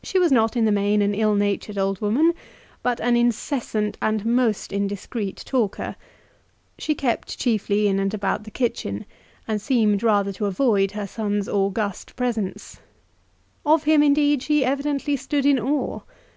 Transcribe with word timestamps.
She 0.00 0.20
was 0.20 0.30
not, 0.30 0.54
in 0.56 0.64
the 0.64 0.70
main, 0.70 1.02
an 1.02 1.12
ill 1.12 1.34
natured 1.34 1.76
old 1.76 2.00
woman, 2.00 2.34
but 2.84 3.00
an 3.00 3.16
incessant 3.16 3.98
and 4.00 4.24
most 4.24 4.72
indiscreet 4.72 5.42
talker; 5.44 5.96
she 6.78 6.94
kept 6.94 7.36
chiefly 7.36 7.88
in 7.88 7.98
and 7.98 8.14
about 8.14 8.44
the 8.44 8.52
kitchen, 8.52 9.04
and 9.48 9.60
seemed 9.60 10.04
rather 10.04 10.32
to 10.34 10.46
avoid 10.46 10.92
her 10.92 11.08
son's 11.08 11.48
august 11.48 12.14
presence; 12.14 12.78
of 13.66 13.82
him, 13.82 14.04
indeed, 14.04 14.40
she 14.40 14.64
evidently 14.64 15.16
stood 15.16 15.44
in 15.46 15.58
awe. 15.58 16.02